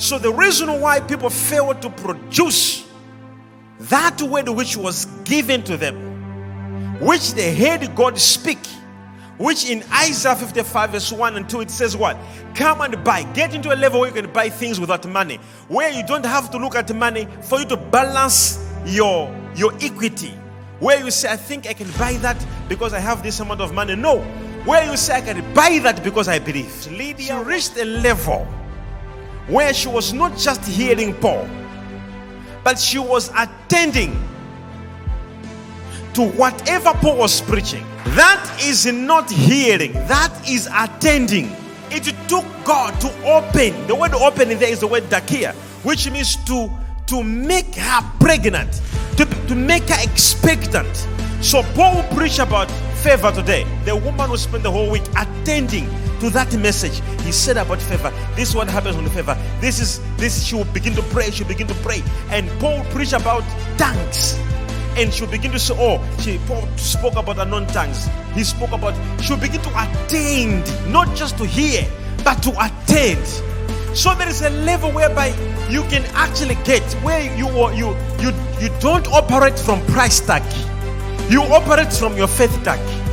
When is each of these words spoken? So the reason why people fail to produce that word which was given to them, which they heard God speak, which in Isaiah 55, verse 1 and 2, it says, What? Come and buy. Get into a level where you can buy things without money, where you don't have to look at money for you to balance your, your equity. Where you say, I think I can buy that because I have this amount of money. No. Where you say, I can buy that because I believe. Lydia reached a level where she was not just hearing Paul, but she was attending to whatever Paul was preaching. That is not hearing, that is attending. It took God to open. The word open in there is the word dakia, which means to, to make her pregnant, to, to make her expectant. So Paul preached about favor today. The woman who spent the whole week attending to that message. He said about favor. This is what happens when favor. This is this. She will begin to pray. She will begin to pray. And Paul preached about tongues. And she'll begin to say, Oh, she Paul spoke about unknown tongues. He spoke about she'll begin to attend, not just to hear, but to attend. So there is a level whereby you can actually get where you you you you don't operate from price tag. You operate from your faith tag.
So 0.00 0.18
the 0.18 0.32
reason 0.32 0.80
why 0.80 1.00
people 1.00 1.28
fail 1.28 1.74
to 1.74 1.90
produce 1.90 2.88
that 3.80 4.22
word 4.22 4.48
which 4.48 4.74
was 4.74 5.04
given 5.24 5.62
to 5.64 5.76
them, 5.76 6.98
which 7.00 7.34
they 7.34 7.54
heard 7.54 7.94
God 7.94 8.18
speak, 8.18 8.64
which 9.36 9.68
in 9.68 9.84
Isaiah 9.92 10.36
55, 10.36 10.90
verse 10.92 11.12
1 11.12 11.36
and 11.36 11.46
2, 11.46 11.60
it 11.60 11.70
says, 11.70 11.98
What? 11.98 12.16
Come 12.54 12.80
and 12.80 13.04
buy. 13.04 13.24
Get 13.34 13.54
into 13.54 13.74
a 13.74 13.76
level 13.76 14.00
where 14.00 14.08
you 14.08 14.22
can 14.22 14.32
buy 14.32 14.48
things 14.48 14.80
without 14.80 15.06
money, 15.06 15.36
where 15.68 15.90
you 15.90 16.02
don't 16.06 16.24
have 16.24 16.50
to 16.52 16.56
look 16.56 16.76
at 16.76 16.96
money 16.96 17.28
for 17.42 17.58
you 17.58 17.66
to 17.66 17.76
balance 17.76 18.58
your, 18.86 19.30
your 19.54 19.74
equity. 19.82 20.32
Where 20.78 20.98
you 21.04 21.10
say, 21.10 21.30
I 21.30 21.36
think 21.36 21.66
I 21.66 21.74
can 21.74 21.90
buy 21.98 22.14
that 22.22 22.42
because 22.70 22.94
I 22.94 23.00
have 23.00 23.22
this 23.22 23.38
amount 23.40 23.60
of 23.60 23.74
money. 23.74 23.96
No. 23.96 24.22
Where 24.64 24.90
you 24.90 24.96
say, 24.96 25.16
I 25.16 25.20
can 25.20 25.52
buy 25.52 25.78
that 25.82 26.02
because 26.02 26.26
I 26.26 26.38
believe. 26.38 26.90
Lydia 26.90 27.42
reached 27.42 27.76
a 27.76 27.84
level 27.84 28.48
where 29.48 29.72
she 29.74 29.88
was 29.88 30.12
not 30.12 30.36
just 30.38 30.64
hearing 30.64 31.14
Paul, 31.14 31.48
but 32.62 32.78
she 32.78 32.98
was 32.98 33.30
attending 33.36 34.12
to 36.14 36.28
whatever 36.30 36.92
Paul 36.94 37.18
was 37.18 37.40
preaching. 37.40 37.84
That 38.04 38.60
is 38.62 38.86
not 38.86 39.30
hearing, 39.30 39.92
that 39.92 40.48
is 40.48 40.68
attending. 40.72 41.54
It 41.90 42.04
took 42.28 42.44
God 42.64 43.00
to 43.00 43.08
open. 43.24 43.86
The 43.86 43.94
word 43.94 44.14
open 44.14 44.50
in 44.50 44.58
there 44.58 44.70
is 44.70 44.80
the 44.80 44.86
word 44.86 45.04
dakia, 45.04 45.54
which 45.84 46.10
means 46.10 46.36
to, 46.46 46.70
to 47.06 47.22
make 47.22 47.74
her 47.74 48.12
pregnant, 48.20 48.80
to, 49.16 49.24
to 49.24 49.54
make 49.54 49.88
her 49.88 50.02
expectant. 50.02 51.08
So 51.40 51.62
Paul 51.74 52.02
preached 52.14 52.38
about 52.38 52.70
favor 53.00 53.32
today. 53.32 53.64
The 53.84 53.96
woman 53.96 54.28
who 54.28 54.36
spent 54.36 54.62
the 54.62 54.70
whole 54.70 54.90
week 54.90 55.02
attending 55.16 55.88
to 56.20 56.28
that 56.30 56.54
message. 56.58 57.00
He 57.22 57.32
said 57.32 57.56
about 57.56 57.80
favor. 57.80 58.12
This 58.36 58.50
is 58.50 58.54
what 58.54 58.68
happens 58.68 58.96
when 58.96 59.08
favor. 59.08 59.36
This 59.60 59.80
is 59.80 60.00
this. 60.16 60.44
She 60.44 60.54
will 60.54 60.66
begin 60.66 60.94
to 60.94 61.02
pray. 61.04 61.30
She 61.30 61.42
will 61.42 61.48
begin 61.48 61.66
to 61.68 61.74
pray. 61.76 62.02
And 62.30 62.48
Paul 62.60 62.84
preached 62.90 63.14
about 63.14 63.42
tongues. 63.78 64.38
And 64.96 65.12
she'll 65.12 65.30
begin 65.30 65.52
to 65.52 65.58
say, 65.58 65.74
Oh, 65.78 65.98
she 66.20 66.38
Paul 66.46 66.66
spoke 66.76 67.16
about 67.16 67.38
unknown 67.38 67.66
tongues. 67.68 68.08
He 68.34 68.44
spoke 68.44 68.72
about 68.72 68.94
she'll 69.22 69.38
begin 69.38 69.62
to 69.62 69.70
attend, 69.70 70.64
not 70.92 71.16
just 71.16 71.38
to 71.38 71.46
hear, 71.46 71.86
but 72.22 72.42
to 72.42 72.50
attend. 72.62 73.26
So 73.96 74.14
there 74.14 74.28
is 74.28 74.42
a 74.42 74.50
level 74.50 74.92
whereby 74.92 75.28
you 75.70 75.82
can 75.84 76.04
actually 76.14 76.56
get 76.64 76.82
where 77.02 77.22
you 77.36 77.48
you 77.74 77.96
you 78.20 78.32
you 78.60 78.68
don't 78.80 79.06
operate 79.08 79.58
from 79.58 79.80
price 79.86 80.20
tag. 80.20 80.42
You 81.30 81.42
operate 81.42 81.92
from 81.92 82.16
your 82.16 82.26
faith 82.26 82.52
tag. 82.64 83.09